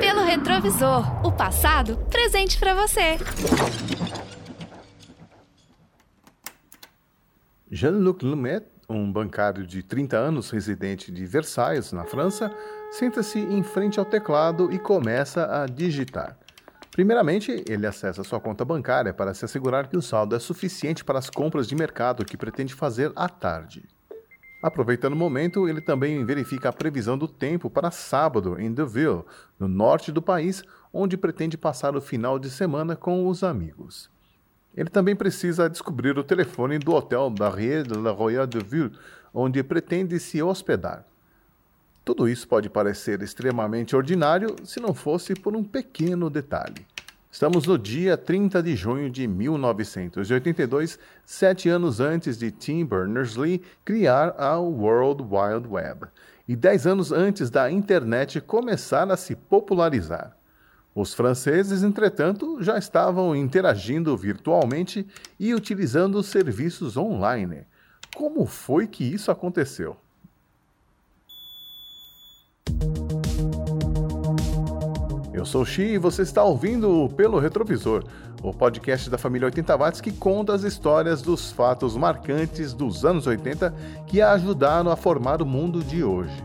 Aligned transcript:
Pelo 0.00 0.22
retrovisor, 0.22 1.26
o 1.26 1.32
passado 1.32 1.96
presente 2.08 2.58
para 2.58 2.72
você. 2.74 3.18
Jean-Luc 7.70 8.24
Lumet, 8.24 8.64
um 8.88 9.10
bancário 9.10 9.66
de 9.66 9.82
30 9.82 10.16
anos 10.16 10.50
residente 10.50 11.10
de 11.10 11.26
Versailles, 11.26 11.92
na 11.92 12.04
França, 12.04 12.54
senta-se 12.92 13.40
em 13.40 13.62
frente 13.62 13.98
ao 13.98 14.04
teclado 14.04 14.72
e 14.72 14.78
começa 14.78 15.62
a 15.62 15.66
digitar. 15.66 16.38
Primeiramente, 16.92 17.64
ele 17.68 17.86
acessa 17.86 18.22
sua 18.22 18.40
conta 18.40 18.64
bancária 18.64 19.12
para 19.12 19.34
se 19.34 19.44
assegurar 19.44 19.88
que 19.88 19.96
o 19.96 20.02
saldo 20.02 20.36
é 20.36 20.38
suficiente 20.38 21.04
para 21.04 21.18
as 21.18 21.28
compras 21.28 21.66
de 21.66 21.74
mercado 21.74 22.24
que 22.24 22.36
pretende 22.36 22.74
fazer 22.74 23.12
à 23.16 23.28
tarde. 23.28 23.84
Aproveitando 24.60 25.12
o 25.12 25.16
momento, 25.16 25.68
ele 25.68 25.80
também 25.80 26.24
verifica 26.24 26.68
a 26.68 26.72
previsão 26.72 27.16
do 27.16 27.28
tempo 27.28 27.70
para 27.70 27.92
sábado 27.92 28.60
em 28.60 28.72
Deauville, 28.72 29.22
no 29.58 29.68
norte 29.68 30.10
do 30.10 30.20
país, 30.20 30.64
onde 30.92 31.16
pretende 31.16 31.56
passar 31.56 31.94
o 31.96 32.00
final 32.00 32.38
de 32.38 32.50
semana 32.50 32.96
com 32.96 33.28
os 33.28 33.44
amigos. 33.44 34.10
Ele 34.76 34.90
também 34.90 35.14
precisa 35.14 35.70
descobrir 35.70 36.18
o 36.18 36.24
telefone 36.24 36.78
do 36.78 36.92
hotel 36.92 37.30
Barrière 37.30 37.86
de 37.86 37.96
la 37.98 38.10
Royale 38.10 38.48
de 38.48 38.58
Ville, 38.58 38.92
onde 39.32 39.62
pretende 39.62 40.18
se 40.18 40.42
hospedar. 40.42 41.04
Tudo 42.04 42.28
isso 42.28 42.48
pode 42.48 42.68
parecer 42.68 43.22
extremamente 43.22 43.94
ordinário 43.94 44.56
se 44.64 44.80
não 44.80 44.94
fosse 44.94 45.34
por 45.34 45.54
um 45.54 45.62
pequeno 45.62 46.28
detalhe. 46.30 46.86
Estamos 47.30 47.66
no 47.66 47.76
dia 47.76 48.16
30 48.16 48.62
de 48.62 48.74
junho 48.74 49.10
de 49.10 49.28
1982, 49.28 50.98
sete 51.26 51.68
anos 51.68 52.00
antes 52.00 52.38
de 52.38 52.50
Tim 52.50 52.86
Berners-Lee 52.86 53.60
criar 53.84 54.34
a 54.38 54.58
World 54.58 55.22
Wide 55.24 55.68
Web, 55.68 56.06
e 56.48 56.56
dez 56.56 56.86
anos 56.86 57.12
antes 57.12 57.50
da 57.50 57.70
internet 57.70 58.40
começar 58.40 59.10
a 59.10 59.16
se 59.16 59.36
popularizar. 59.36 60.34
Os 60.94 61.12
franceses, 61.12 61.82
entretanto, 61.82 62.62
já 62.62 62.78
estavam 62.78 63.36
interagindo 63.36 64.16
virtualmente 64.16 65.06
e 65.38 65.54
utilizando 65.54 66.22
serviços 66.22 66.96
online. 66.96 67.66
Como 68.16 68.46
foi 68.46 68.86
que 68.86 69.04
isso 69.04 69.30
aconteceu? 69.30 69.98
Eu 75.38 75.46
sou 75.46 75.62
o 75.62 75.64
Xi 75.64 75.82
e 75.82 75.98
você 75.98 76.22
está 76.22 76.42
ouvindo 76.42 77.08
Pelo 77.16 77.38
Retrovisor, 77.38 78.02
o 78.42 78.52
podcast 78.52 79.08
da 79.08 79.16
família 79.16 79.46
80 79.46 79.76
Watts 79.76 80.00
que 80.00 80.10
conta 80.10 80.52
as 80.52 80.64
histórias 80.64 81.22
dos 81.22 81.52
fatos 81.52 81.96
marcantes 81.96 82.74
dos 82.74 83.04
anos 83.04 83.24
80 83.24 83.72
que 84.04 84.20
ajudaram 84.20 84.90
a 84.90 84.96
formar 84.96 85.40
o 85.40 85.46
mundo 85.46 85.78
de 85.84 86.02
hoje. 86.02 86.42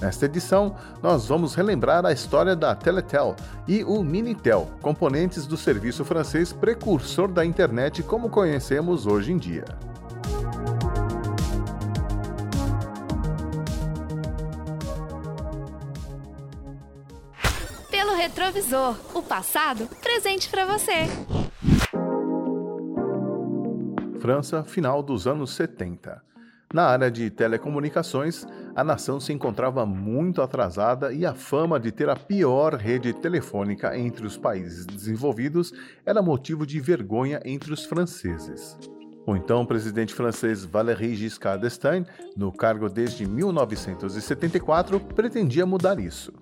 Nesta 0.00 0.26
edição, 0.26 0.76
nós 1.02 1.26
vamos 1.26 1.56
relembrar 1.56 2.06
a 2.06 2.12
história 2.12 2.54
da 2.54 2.76
Teletel 2.76 3.34
e 3.66 3.82
o 3.82 4.04
Minitel, 4.04 4.68
componentes 4.80 5.44
do 5.44 5.56
serviço 5.56 6.04
francês 6.04 6.52
precursor 6.52 7.26
da 7.26 7.44
internet 7.44 8.04
como 8.04 8.30
conhecemos 8.30 9.04
hoje 9.04 9.32
em 9.32 9.36
dia. 9.36 9.64
Retrovisor, 18.14 18.96
o 19.14 19.22
passado 19.22 19.88
presente 20.00 20.48
para 20.48 20.66
você. 20.66 21.06
França, 24.20 24.62
final 24.64 25.02
dos 25.02 25.26
anos 25.26 25.50
70. 25.52 26.22
Na 26.72 26.84
área 26.84 27.10
de 27.10 27.30
telecomunicações, 27.30 28.46
a 28.76 28.84
nação 28.84 29.18
se 29.18 29.32
encontrava 29.32 29.86
muito 29.86 30.42
atrasada 30.42 31.12
e 31.12 31.24
a 31.24 31.34
fama 31.34 31.80
de 31.80 31.90
ter 31.90 32.10
a 32.10 32.16
pior 32.16 32.74
rede 32.74 33.14
telefônica 33.14 33.96
entre 33.96 34.26
os 34.26 34.36
países 34.36 34.84
desenvolvidos 34.84 35.72
era 36.04 36.20
motivo 36.20 36.66
de 36.66 36.78
vergonha 36.78 37.40
entre 37.44 37.72
os 37.72 37.86
franceses. 37.86 38.76
O 39.26 39.34
então 39.34 39.64
presidente 39.64 40.12
francês 40.12 40.64
Valéry 40.64 41.14
Giscard 41.14 41.62
d'Estaing, 41.62 42.04
no 42.36 42.52
cargo 42.52 42.88
desde 42.88 43.26
1974, 43.26 45.00
pretendia 45.00 45.64
mudar 45.64 45.98
isso. 45.98 46.32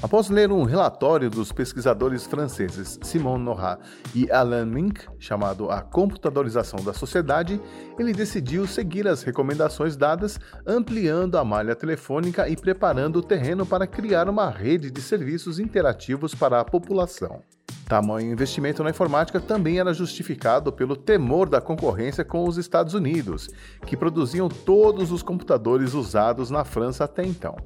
Após 0.00 0.30
ler 0.30 0.52
um 0.52 0.62
relatório 0.62 1.28
dos 1.28 1.50
pesquisadores 1.50 2.24
franceses 2.24 3.00
Simon 3.02 3.36
Norat 3.38 3.80
e 4.14 4.30
Alain 4.30 4.64
Mink, 4.64 5.04
chamado 5.18 5.72
A 5.72 5.82
Computadorização 5.82 6.78
da 6.84 6.92
Sociedade, 6.92 7.60
ele 7.98 8.12
decidiu 8.12 8.64
seguir 8.64 9.08
as 9.08 9.24
recomendações 9.24 9.96
dadas, 9.96 10.38
ampliando 10.64 11.36
a 11.36 11.44
malha 11.44 11.74
telefônica 11.74 12.48
e 12.48 12.56
preparando 12.56 13.16
o 13.16 13.22
terreno 13.22 13.66
para 13.66 13.88
criar 13.88 14.28
uma 14.28 14.48
rede 14.48 14.88
de 14.88 15.02
serviços 15.02 15.58
interativos 15.58 16.32
para 16.32 16.60
a 16.60 16.64
população. 16.64 17.42
Tamanho 17.88 18.30
investimento 18.30 18.84
na 18.84 18.90
informática 18.90 19.40
também 19.40 19.80
era 19.80 19.92
justificado 19.92 20.72
pelo 20.72 20.94
temor 20.94 21.48
da 21.48 21.60
concorrência 21.60 22.24
com 22.24 22.46
os 22.46 22.56
Estados 22.56 22.94
Unidos, 22.94 23.48
que 23.84 23.96
produziam 23.96 24.48
todos 24.48 25.10
os 25.10 25.24
computadores 25.24 25.92
usados 25.92 26.50
na 26.50 26.64
França 26.64 27.02
até 27.02 27.24
então. 27.24 27.56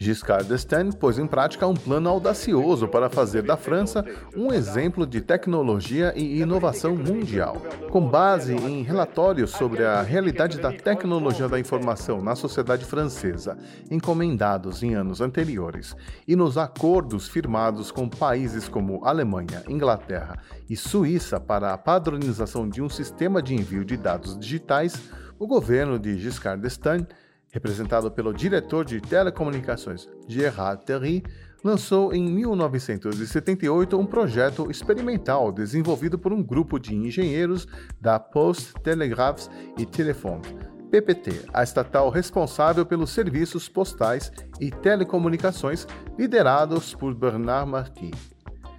Giscard 0.00 0.48
d'Estaing 0.48 0.92
pôs 0.92 1.18
em 1.18 1.26
prática 1.26 1.66
um 1.66 1.74
plano 1.74 2.08
audacioso 2.08 2.86
para 2.86 3.10
fazer 3.10 3.42
da 3.42 3.56
França 3.56 4.04
um 4.36 4.52
exemplo 4.52 5.04
de 5.04 5.20
tecnologia 5.20 6.12
e 6.16 6.40
inovação 6.40 6.94
mundial. 6.94 7.56
Com 7.90 8.08
base 8.08 8.54
em 8.54 8.82
relatórios 8.82 9.50
sobre 9.50 9.84
a 9.84 10.00
realidade 10.00 10.60
da 10.60 10.72
tecnologia 10.72 11.48
da 11.48 11.58
informação 11.58 12.22
na 12.22 12.36
sociedade 12.36 12.84
francesa, 12.84 13.58
encomendados 13.90 14.84
em 14.84 14.94
anos 14.94 15.20
anteriores, 15.20 15.96
e 16.28 16.36
nos 16.36 16.56
acordos 16.56 17.26
firmados 17.26 17.90
com 17.90 18.08
países 18.08 18.68
como 18.68 19.04
Alemanha, 19.04 19.64
Inglaterra 19.68 20.38
e 20.70 20.76
Suíça 20.76 21.40
para 21.40 21.74
a 21.74 21.78
padronização 21.78 22.68
de 22.68 22.80
um 22.80 22.88
sistema 22.88 23.42
de 23.42 23.52
envio 23.52 23.84
de 23.84 23.96
dados 23.96 24.38
digitais, 24.38 25.10
o 25.40 25.46
governo 25.46 25.98
de 25.98 26.16
Giscard 26.18 26.62
d'Estaing 26.62 27.06
representado 27.52 28.10
pelo 28.10 28.32
diretor 28.32 28.84
de 28.84 29.00
telecomunicações 29.00 30.08
Gerard 30.26 30.84
Terry, 30.84 31.22
lançou 31.62 32.14
em 32.14 32.24
1978 32.24 33.98
um 33.98 34.06
projeto 34.06 34.70
experimental 34.70 35.50
desenvolvido 35.50 36.18
por 36.18 36.32
um 36.32 36.42
grupo 36.42 36.78
de 36.78 36.94
engenheiros 36.94 37.66
da 38.00 38.18
Post 38.18 38.74
Telegraphs 38.82 39.50
e 39.76 39.84
Telephone, 39.84 40.42
PPT, 40.90 41.46
a 41.52 41.62
estatal 41.62 42.10
responsável 42.10 42.86
pelos 42.86 43.10
serviços 43.10 43.68
postais 43.68 44.32
e 44.60 44.70
telecomunicações 44.70 45.86
liderados 46.18 46.94
por 46.94 47.14
Bernard 47.14 47.70
Marty. 47.70 48.10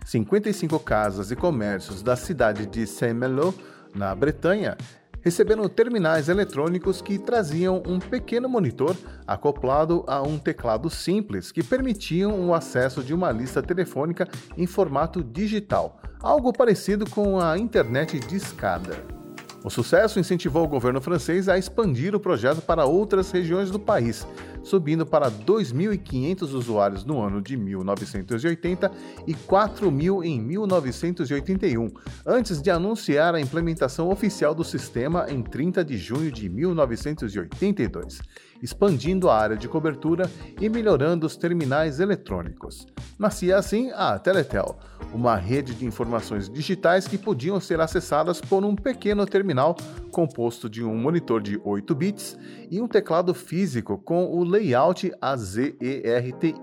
55 0.06 0.79
casas 0.79 1.29
e 1.29 1.35
comércios 1.35 2.02
da 2.02 2.16
cidade 2.16 2.66
de 2.66 2.88
Saint-Malo, 2.88 3.53
na 3.94 4.16
Bretanha, 4.16 4.75
receberam 5.22 5.68
terminais 5.68 6.30
eletrônicos 6.30 7.02
que 7.02 7.18
traziam 7.18 7.84
um 7.88 8.00
pequeno 8.00 8.47
monitor 8.47 8.96
acoplado 9.28 10.03
a 10.07 10.22
um 10.22 10.38
teclado 10.38 10.90
simples 10.90 11.52
que 11.52 11.63
permitiam 11.63 12.47
o 12.47 12.53
acesso 12.53 13.03
de 13.03 13.13
uma 13.13 13.31
lista 13.31 13.62
telefônica 13.62 14.28
em 14.58 14.66
formato 14.66 15.24
digital, 15.24 16.00
algo 16.22 16.53
parecido 16.53 17.09
com 17.09 17.40
a 17.40 17.58
internet 17.58 18.19
de 18.19 18.35
escada. 18.35 19.19
O 19.64 19.70
sucesso 19.70 20.20
incentivou 20.20 20.64
o 20.64 20.68
governo 20.68 21.02
francês 21.02 21.50
a 21.50 21.58
expandir 21.58 22.16
o 22.16 22.20
projeto 22.20 22.62
para 22.62 22.86
outras 22.86 23.30
regiões 23.30 23.70
do 23.70 23.78
país, 23.78 24.25
subindo 24.64 25.06
para 25.06 25.30
2.500 25.30 26.53
usuários 26.53 27.03
no 27.03 27.22
ano 27.22 27.42
de 27.42 27.58
1980 27.58 28.90
e 29.28 29.34
4.000 29.34 30.24
em 30.24 30.40
1981, 30.40 31.90
antes 32.25 32.62
de 32.62 32.72
anunciar 32.72 33.36
a 33.36 33.42
implementação 33.42 34.09
oficial 34.09 34.56
do 34.56 34.64
sistema 34.64 35.25
em 35.30 35.42
30 35.42 35.84
de 35.84 35.97
junho 35.97 36.31
de 36.31 36.47
1982 36.50 38.22
expandindo 38.62 39.30
a 39.30 39.38
área 39.38 39.58
de 39.58 39.68
cobertura 39.68 40.30
e 40.59 40.70
melhorando 40.70 41.25
os 41.25 41.36
terminais 41.36 42.00
eletrônicos. 42.00 42.88
Nascia 43.17 43.58
assim 43.58 43.91
a 43.91 44.17
Teletel, 44.17 44.78
uma 45.14 45.35
rede 45.35 45.73
de 45.73 45.85
informações 45.85 46.50
digitais 46.50 47.08
que 47.08 47.17
podiam 47.17 47.59
ser 47.59 47.79
acessadas 47.82 48.40
por 48.40 48.64
um 48.64 48.76
pequeno 48.76 49.26
terminal 49.26 49.76
composto 50.11 50.70
de 50.70 50.84
um 50.84 50.96
monitor 50.96 51.41
de 51.41 51.59
8 51.64 51.96
bits 51.96 52.38
e 52.70 52.82
um 52.82 52.88
teclado 52.88 53.34
físico 53.34 53.97
com 53.97 54.26
o 54.26 54.44
layout 54.44 55.11
AZERTY, 55.22 56.56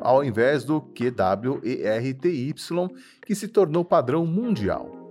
ao 0.00 0.24
invés 0.24 0.64
do 0.64 0.80
QWERTY, 0.80 2.54
que 3.24 3.34
se 3.34 3.48
tornou 3.48 3.84
padrão 3.84 4.26
mundial. 4.26 5.03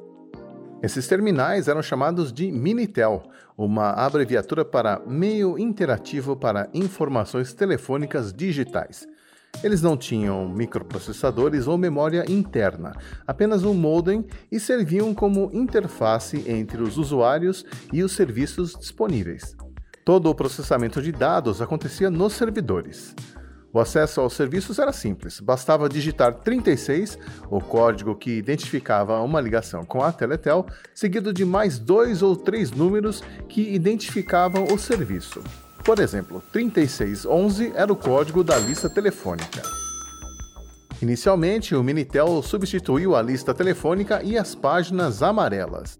Esses 0.84 1.08
terminais 1.08 1.70
eram 1.70 1.82
chamados 1.82 2.34
de 2.34 2.52
Minitel, 2.52 3.24
uma 3.58 3.92
abreviatura 3.92 4.66
para 4.66 5.02
Meio 5.08 5.58
Interativo 5.58 6.36
para 6.36 6.70
Informações 6.74 7.54
Telefônicas 7.54 8.34
Digitais. 8.34 9.08
Eles 9.64 9.82
não 9.82 9.96
tinham 9.96 10.46
microprocessadores 10.50 11.68
ou 11.68 11.78
memória 11.78 12.30
interna, 12.30 12.92
apenas 13.26 13.64
um 13.64 13.74
modem 13.74 14.26
e 14.52 14.60
serviam 14.60 15.14
como 15.14 15.50
interface 15.54 16.44
entre 16.52 16.82
os 16.82 16.98
usuários 16.98 17.66
e 17.94 18.04
os 18.04 18.12
serviços 18.12 18.74
disponíveis. 18.74 19.56
Todo 20.04 20.30
o 20.30 20.36
processamento 20.36 21.02
de 21.02 21.14
dados 21.14 21.62
acontecia 21.62 22.10
nos 22.10 22.34
servidores. 22.34 23.16
O 23.74 23.80
acesso 23.80 24.22
aos 24.22 24.34
serviços 24.34 24.78
era 24.78 24.94
simples, 24.94 25.40
bastava 25.40 25.90
digitar 25.90 26.32
36, 26.32 27.18
o 27.50 27.60
código 27.60 28.16
que 28.16 28.30
identificava 28.30 29.20
uma 29.22 29.42
ligação 29.42 29.84
com 29.84 30.04
a 30.04 30.12
Teletel, 30.12 30.68
seguido 30.94 31.34
de 31.34 31.44
mais 31.44 31.80
dois 31.80 32.22
ou 32.22 32.36
três 32.36 32.70
números 32.70 33.24
que 33.50 33.74
identificavam 33.74 34.66
o 34.66 34.78
serviço. 34.78 35.44
Por 35.84 35.98
exemplo, 35.98 36.42
3611 36.52 37.74
era 37.74 37.92
o 37.92 37.96
código 37.96 38.44
da 38.44 38.60
lista 38.60 38.88
telefônica. 38.88 39.64
Inicialmente, 41.02 41.74
o 41.74 41.84
Minitel 41.84 42.44
substituiu 42.44 43.16
a 43.16 43.24
lista 43.24 43.56
telefônica 43.56 44.22
e 44.24 44.38
as 44.38 44.54
páginas 44.54 45.24
amarelas. 45.24 45.98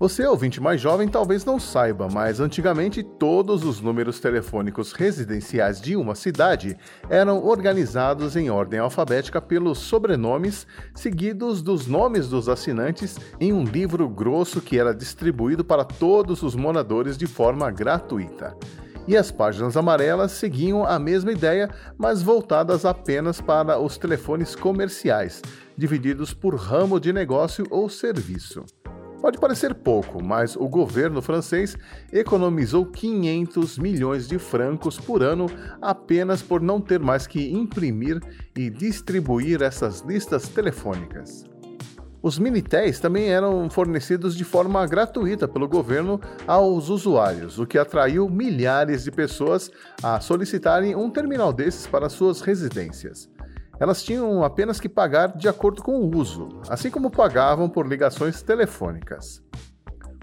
Você, 0.00 0.26
ouvinte 0.26 0.62
mais 0.62 0.80
jovem, 0.80 1.06
talvez 1.06 1.44
não 1.44 1.60
saiba, 1.60 2.08
mas 2.10 2.40
antigamente 2.40 3.02
todos 3.02 3.66
os 3.66 3.82
números 3.82 4.18
telefônicos 4.18 4.92
residenciais 4.92 5.78
de 5.78 5.94
uma 5.94 6.14
cidade 6.14 6.74
eram 7.10 7.44
organizados 7.44 8.34
em 8.34 8.48
ordem 8.48 8.80
alfabética 8.80 9.42
pelos 9.42 9.76
sobrenomes, 9.76 10.66
seguidos 10.94 11.60
dos 11.60 11.86
nomes 11.86 12.28
dos 12.28 12.48
assinantes, 12.48 13.18
em 13.38 13.52
um 13.52 13.62
livro 13.62 14.08
grosso 14.08 14.62
que 14.62 14.78
era 14.78 14.94
distribuído 14.94 15.62
para 15.62 15.84
todos 15.84 16.42
os 16.42 16.54
moradores 16.54 17.18
de 17.18 17.26
forma 17.26 17.70
gratuita. 17.70 18.56
E 19.06 19.18
as 19.18 19.30
páginas 19.30 19.76
amarelas 19.76 20.32
seguiam 20.32 20.82
a 20.82 20.98
mesma 20.98 21.30
ideia, 21.30 21.68
mas 21.98 22.22
voltadas 22.22 22.86
apenas 22.86 23.38
para 23.38 23.78
os 23.78 23.98
telefones 23.98 24.54
comerciais, 24.54 25.42
divididos 25.76 26.32
por 26.32 26.54
ramo 26.54 26.98
de 26.98 27.12
negócio 27.12 27.66
ou 27.70 27.90
serviço. 27.90 28.64
Pode 29.20 29.38
parecer 29.38 29.74
pouco, 29.74 30.22
mas 30.22 30.56
o 30.56 30.66
governo 30.66 31.20
francês 31.20 31.76
economizou 32.10 32.86
500 32.86 33.78
milhões 33.78 34.26
de 34.26 34.38
francos 34.38 34.98
por 34.98 35.22
ano 35.22 35.46
apenas 35.80 36.40
por 36.40 36.62
não 36.62 36.80
ter 36.80 36.98
mais 36.98 37.26
que 37.26 37.52
imprimir 37.52 38.18
e 38.56 38.70
distribuir 38.70 39.60
essas 39.60 40.00
listas 40.00 40.48
telefônicas. 40.48 41.44
Os 42.22 42.38
Minitéis 42.38 42.98
também 42.98 43.28
eram 43.28 43.68
fornecidos 43.68 44.34
de 44.34 44.44
forma 44.44 44.86
gratuita 44.86 45.46
pelo 45.46 45.68
governo 45.68 46.18
aos 46.46 46.88
usuários, 46.88 47.58
o 47.58 47.66
que 47.66 47.78
atraiu 47.78 48.28
milhares 48.28 49.04
de 49.04 49.10
pessoas 49.10 49.70
a 50.02 50.18
solicitarem 50.20 50.96
um 50.96 51.10
terminal 51.10 51.52
desses 51.52 51.86
para 51.86 52.08
suas 52.08 52.40
residências 52.40 53.28
elas 53.80 54.02
tinham 54.02 54.44
apenas 54.44 54.78
que 54.78 54.90
pagar 54.90 55.36
de 55.36 55.48
acordo 55.48 55.82
com 55.82 55.96
o 55.96 56.14
uso, 56.14 56.50
assim 56.68 56.90
como 56.90 57.10
pagavam 57.10 57.66
por 57.66 57.88
ligações 57.88 58.42
telefônicas. 58.42 59.42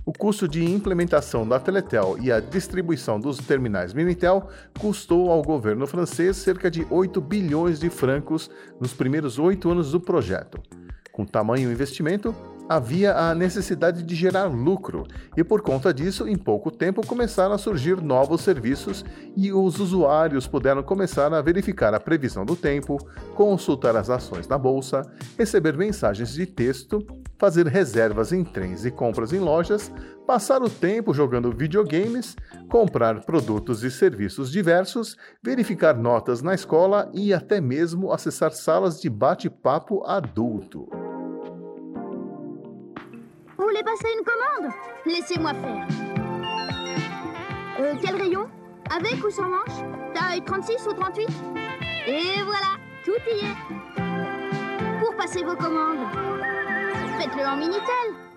O 0.05 0.13
custo 0.13 0.47
de 0.47 0.63
implementação 0.63 1.45
da 1.45 1.59
Teletel 1.59 2.17
e 2.21 2.31
a 2.31 2.39
distribuição 2.39 3.19
dos 3.19 3.39
terminais 3.39 3.93
Minitel 3.93 4.47
custou 4.79 5.29
ao 5.31 5.41
governo 5.41 5.85
francês 5.85 6.37
cerca 6.37 6.71
de 6.71 6.87
8 6.89 7.19
bilhões 7.19 7.79
de 7.79 7.89
francos 7.89 8.49
nos 8.79 8.93
primeiros 8.93 9.37
oito 9.37 9.69
anos 9.69 9.91
do 9.91 9.99
projeto. 9.99 10.61
Com 11.11 11.25
tamanho 11.25 11.69
investimento, 11.69 12.33
havia 12.69 13.15
a 13.15 13.33
necessidade 13.33 14.03
de 14.03 14.15
gerar 14.15 14.45
lucro, 14.45 15.05
e 15.35 15.43
por 15.43 15.61
conta 15.61 15.93
disso, 15.93 16.27
em 16.27 16.37
pouco 16.37 16.69
tempo 16.69 17.05
começaram 17.05 17.53
a 17.53 17.57
surgir 17.57 18.01
novos 18.01 18.41
serviços 18.41 19.05
e 19.35 19.51
os 19.51 19.79
usuários 19.79 20.47
puderam 20.47 20.83
começar 20.83 21.33
a 21.33 21.41
verificar 21.41 21.93
a 21.93 21.99
previsão 21.99 22.45
do 22.45 22.55
tempo, 22.55 22.97
consultar 23.35 23.95
as 23.95 24.09
ações 24.09 24.47
na 24.47 24.57
bolsa, 24.57 25.01
receber 25.37 25.77
mensagens 25.77 26.33
de 26.33 26.45
texto, 26.45 27.05
fazer 27.37 27.67
reservas 27.67 28.33
em 28.33 28.43
trens 28.43 28.85
e 28.85 28.91
compras 28.91 29.31
em 29.31 29.39
lojas, 29.39 29.91
passar 30.25 30.61
o 30.61 30.69
tempo 30.69 31.13
jogando 31.13 31.51
videogames, 31.51 32.35
comprar 32.69 33.21
produtos 33.21 33.83
e 33.83 33.91
serviços 33.91 34.51
diversos, 34.51 35.15
verificar 35.41 35.95
notas 35.95 36.41
na 36.41 36.53
escola 36.53 37.09
e 37.13 37.33
até 37.33 37.61
mesmo 37.61 38.11
acessar 38.11 38.51
salas 38.51 38.99
de 38.99 39.09
bate-papo 39.09 40.03
adulto. 40.05 41.06
Voulez 43.65 43.83
passer 43.83 44.07
une 44.17 44.25
commande 44.25 44.73
Laissez-moi 45.05 45.53
faire. 45.53 45.87
Euh, 47.79 47.93
quel 48.01 48.15
rayon 48.15 48.47
Avec 48.89 49.23
ou 49.23 49.29
sans 49.29 49.49
manche 49.49 50.13
Taille 50.13 50.43
36 50.43 50.87
ou 50.87 50.93
38 50.93 51.27
Et 52.07 52.41
voilà, 52.43 52.77
tout 53.05 53.11
y 53.27 53.45
est. 53.45 54.99
Pour 54.99 55.15
passer 55.15 55.43
vos 55.43 55.55
commandes, 55.55 56.07
faites-le 57.19 57.45
en 57.45 57.57
Minitel. 57.57 58.27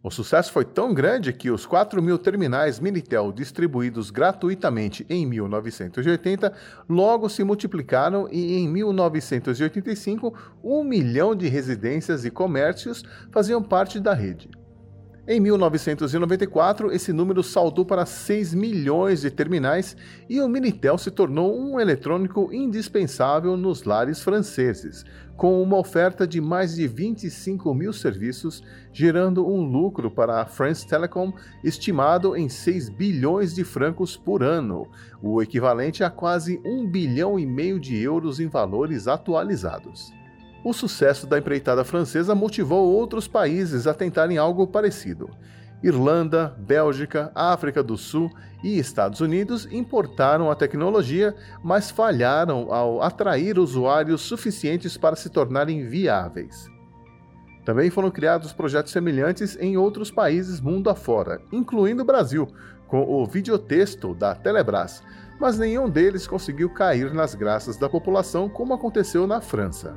O 0.00 0.10
sucesso 0.10 0.52
foi 0.52 0.64
tão 0.64 0.94
grande 0.94 1.32
que 1.32 1.50
os 1.50 1.66
4 1.66 2.00
mil 2.00 2.18
terminais 2.18 2.78
Minitel 2.78 3.32
distribuídos 3.32 4.10
gratuitamente 4.10 5.04
em 5.10 5.26
1980 5.26 6.52
logo 6.88 7.28
se 7.28 7.42
multiplicaram 7.42 8.28
e 8.30 8.56
em 8.58 8.68
1985 8.68 10.32
um 10.62 10.84
milhão 10.84 11.34
de 11.34 11.48
residências 11.48 12.24
e 12.24 12.30
comércios 12.30 13.02
faziam 13.30 13.62
parte 13.62 13.98
da 14.00 14.14
rede. 14.14 14.48
Em 15.30 15.38
1994, 15.40 16.90
esse 16.90 17.12
número 17.12 17.42
saltou 17.42 17.84
para 17.84 18.06
6 18.06 18.54
milhões 18.54 19.20
de 19.20 19.30
terminais 19.30 19.94
e 20.26 20.40
o 20.40 20.48
Minitel 20.48 20.96
se 20.96 21.10
tornou 21.10 21.54
um 21.54 21.78
eletrônico 21.78 22.50
indispensável 22.50 23.54
nos 23.54 23.84
lares 23.84 24.22
franceses, 24.22 25.04
com 25.36 25.62
uma 25.62 25.76
oferta 25.76 26.26
de 26.26 26.40
mais 26.40 26.76
de 26.76 26.88
25 26.88 27.74
mil 27.74 27.92
serviços, 27.92 28.64
gerando 28.90 29.46
um 29.46 29.60
lucro 29.60 30.10
para 30.10 30.40
a 30.40 30.46
France 30.46 30.88
Telecom 30.88 31.30
estimado 31.62 32.34
em 32.34 32.48
6 32.48 32.88
bilhões 32.88 33.54
de 33.54 33.64
francos 33.64 34.16
por 34.16 34.42
ano, 34.42 34.88
o 35.22 35.42
equivalente 35.42 36.02
a 36.02 36.08
quase 36.08 36.58
1 36.64 36.90
bilhão 36.90 37.38
e 37.38 37.44
meio 37.44 37.78
de 37.78 37.98
euros 37.98 38.40
em 38.40 38.48
valores 38.48 39.06
atualizados. 39.06 40.10
O 40.64 40.72
sucesso 40.72 41.26
da 41.26 41.38
empreitada 41.38 41.84
francesa 41.84 42.34
motivou 42.34 42.92
outros 42.92 43.28
países 43.28 43.86
a 43.86 43.94
tentarem 43.94 44.38
algo 44.38 44.66
parecido. 44.66 45.30
Irlanda, 45.82 46.56
Bélgica, 46.58 47.30
África 47.34 47.82
do 47.82 47.96
Sul 47.96 48.30
e 48.64 48.78
Estados 48.78 49.20
Unidos 49.20 49.68
importaram 49.70 50.50
a 50.50 50.56
tecnologia, 50.56 51.34
mas 51.62 51.90
falharam 51.90 52.72
ao 52.72 53.00
atrair 53.00 53.58
usuários 53.58 54.22
suficientes 54.22 54.96
para 54.96 55.14
se 55.14 55.30
tornarem 55.30 55.86
viáveis. 55.86 56.66
Também 57.64 57.90
foram 57.90 58.10
criados 58.10 58.52
projetos 58.52 58.92
semelhantes 58.92 59.56
em 59.60 59.76
outros 59.76 60.10
países 60.10 60.60
mundo 60.60 60.90
afora, 60.90 61.40
incluindo 61.52 62.02
o 62.02 62.06
Brasil, 62.06 62.48
com 62.88 63.02
o 63.02 63.24
videotexto 63.26 64.14
da 64.14 64.34
Telebrás, 64.34 65.02
mas 65.38 65.58
nenhum 65.58 65.88
deles 65.88 66.26
conseguiu 66.26 66.70
cair 66.70 67.12
nas 67.12 67.34
graças 67.34 67.76
da 67.76 67.88
população 67.88 68.48
como 68.48 68.74
aconteceu 68.74 69.26
na 69.26 69.40
França. 69.40 69.94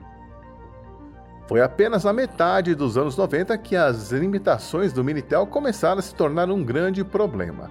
Foi 1.48 1.62
apenas 1.62 2.04
na 2.04 2.14
metade 2.14 2.74
dos 2.76 2.98
anos 2.98 3.18
90 3.18 3.57
que 3.57 3.76
as 3.76 4.12
limitações 4.12 4.94
do 4.94 5.04
Minitel 5.04 5.45
começaram 5.45 6.00
a 6.00 6.02
se 6.02 6.16
tornar 6.16 6.50
um 6.50 6.64
grande 6.64 7.04
problema. 7.04 7.69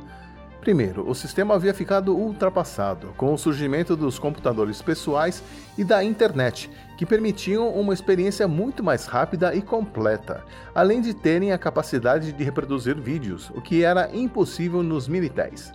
Primeiro, 0.61 1.09
o 1.09 1.15
sistema 1.15 1.55
havia 1.55 1.73
ficado 1.73 2.15
ultrapassado 2.15 3.15
com 3.17 3.33
o 3.33 3.39
surgimento 3.39 3.97
dos 3.97 4.19
computadores 4.19 4.83
pessoais 4.83 5.43
e 5.79 5.83
da 5.83 6.05
internet, 6.05 6.71
que 6.99 7.07
permitiam 7.07 7.71
uma 7.71 7.95
experiência 7.95 8.47
muito 8.47 8.85
mais 8.85 9.07
rápida 9.07 9.55
e 9.55 9.63
completa, 9.63 10.45
além 10.75 11.01
de 11.01 11.15
terem 11.15 11.53
a 11.53 11.59
capacidade 11.59 12.31
de 12.31 12.45
reproduzir 12.45 12.95
vídeos, 13.01 13.51
o 13.55 13.63
que 13.63 13.83
era 13.83 14.15
impossível 14.15 14.83
nos 14.83 15.09
Minitéis. 15.09 15.73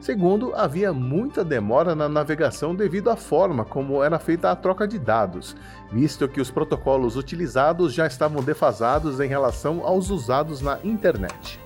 Segundo, 0.00 0.54
havia 0.54 0.94
muita 0.94 1.44
demora 1.44 1.94
na 1.94 2.08
navegação 2.08 2.74
devido 2.74 3.10
à 3.10 3.16
forma 3.16 3.66
como 3.66 4.02
era 4.02 4.18
feita 4.18 4.50
a 4.50 4.56
troca 4.56 4.88
de 4.88 4.98
dados, 4.98 5.54
visto 5.92 6.26
que 6.26 6.40
os 6.40 6.50
protocolos 6.50 7.16
utilizados 7.16 7.92
já 7.92 8.06
estavam 8.06 8.42
defasados 8.42 9.20
em 9.20 9.28
relação 9.28 9.86
aos 9.86 10.08
usados 10.08 10.62
na 10.62 10.78
internet. 10.82 11.60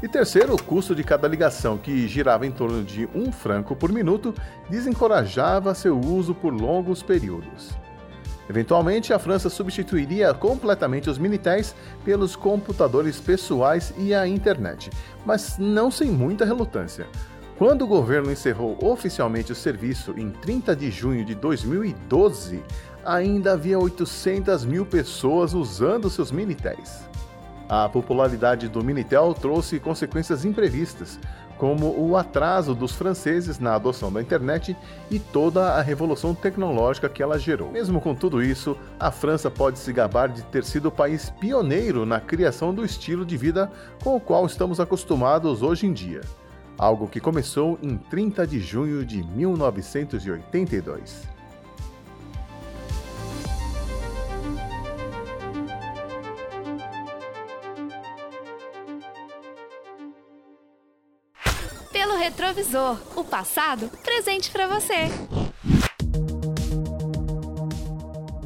E 0.00 0.06
terceiro, 0.08 0.54
o 0.54 0.62
custo 0.62 0.94
de 0.94 1.02
cada 1.02 1.26
ligação, 1.26 1.76
que 1.76 2.06
girava 2.06 2.46
em 2.46 2.52
torno 2.52 2.84
de 2.84 3.08
um 3.14 3.32
franco 3.32 3.74
por 3.74 3.90
minuto, 3.90 4.32
desencorajava 4.68 5.74
seu 5.74 5.98
uso 5.98 6.34
por 6.34 6.52
longos 6.52 7.02
períodos. 7.02 7.74
Eventualmente, 8.48 9.12
a 9.12 9.18
França 9.18 9.48
substituiria 9.48 10.32
completamente 10.34 11.08
os 11.08 11.18
Minitéis 11.18 11.74
pelos 12.04 12.36
computadores 12.36 13.20
pessoais 13.20 13.94
e 13.96 14.14
a 14.14 14.26
internet, 14.26 14.90
mas 15.24 15.56
não 15.58 15.90
sem 15.90 16.10
muita 16.10 16.44
relutância. 16.44 17.06
Quando 17.56 17.82
o 17.82 17.86
governo 17.86 18.32
encerrou 18.32 18.76
oficialmente 18.82 19.52
o 19.52 19.54
serviço 19.54 20.12
em 20.16 20.30
30 20.30 20.74
de 20.74 20.90
junho 20.90 21.24
de 21.24 21.34
2012, 21.34 22.62
ainda 23.04 23.52
havia 23.52 23.78
800 23.78 24.64
mil 24.64 24.84
pessoas 24.84 25.54
usando 25.54 26.10
seus 26.10 26.32
Minitéis. 26.32 27.04
A 27.68 27.88
popularidade 27.88 28.68
do 28.68 28.84
Minitel 28.84 29.32
trouxe 29.32 29.80
consequências 29.80 30.44
imprevistas, 30.44 31.18
como 31.58 31.94
o 31.98 32.16
atraso 32.16 32.74
dos 32.74 32.92
franceses 32.92 33.58
na 33.58 33.74
adoção 33.74 34.12
da 34.12 34.20
internet 34.20 34.76
e 35.10 35.18
toda 35.18 35.74
a 35.74 35.82
revolução 35.82 36.34
tecnológica 36.34 37.08
que 37.08 37.22
ela 37.22 37.38
gerou. 37.38 37.70
Mesmo 37.70 38.00
com 38.00 38.14
tudo 38.14 38.42
isso, 38.42 38.76
a 38.98 39.10
França 39.10 39.50
pode 39.50 39.78
se 39.78 39.92
gabar 39.92 40.28
de 40.28 40.42
ter 40.44 40.64
sido 40.64 40.86
o 40.86 40.92
país 40.92 41.30
pioneiro 41.40 42.04
na 42.04 42.20
criação 42.20 42.74
do 42.74 42.84
estilo 42.84 43.24
de 43.24 43.36
vida 43.36 43.70
com 44.02 44.16
o 44.16 44.20
qual 44.20 44.46
estamos 44.46 44.80
acostumados 44.80 45.62
hoje 45.62 45.86
em 45.86 45.92
dia. 45.92 46.20
algo 46.76 47.06
que 47.06 47.20
começou 47.20 47.78
em 47.80 47.96
30 47.96 48.44
de 48.48 48.58
junho 48.58 49.06
de 49.06 49.22
1982. 49.22 51.33
Pelo 61.94 62.16
retrovisor, 62.16 62.98
o 63.14 63.22
passado 63.22 63.88
presente 64.02 64.50
para 64.50 64.66
você. 64.66 65.08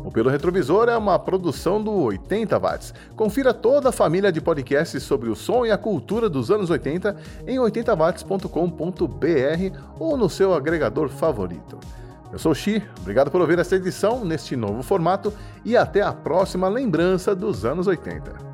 O 0.05 0.13
Pelo 0.13 0.29
Retrovisor 0.29 0.91
é 0.91 0.97
uma 0.99 1.19
produção 1.19 1.83
do 1.83 1.91
80 1.91 2.59
Watts. 2.59 2.93
Confira 3.17 3.55
toda 3.55 3.89
a 3.89 3.93
família 3.93 4.31
de 4.31 4.43
podcasts 4.43 5.03
sobre 5.03 5.31
o 5.31 5.35
som 5.35 5.65
e 5.65 5.71
a 5.71 5.79
cultura 5.79 6.29
dos 6.29 6.51
anos 6.51 6.69
80 6.69 7.17
em 7.47 7.57
80watts.com.br 7.57 9.79
ou 9.99 10.19
no 10.19 10.29
seu 10.29 10.53
agregador 10.53 11.09
favorito. 11.09 11.81
Eu 12.31 12.39
sou 12.39 12.53
o 12.53 12.55
Xi, 12.55 12.83
obrigado 13.01 13.31
por 13.31 13.41
ouvir 13.41 13.59
esta 13.59 13.77
edição 13.77 14.27
neste 14.27 14.57
novo 14.57 14.83
formato 14.83 15.33
e 15.65 15.75
até 15.75 16.03
a 16.03 16.13
próxima 16.13 16.69
lembrança 16.69 17.35
dos 17.35 17.65
anos 17.65 17.87
80. 17.87 18.48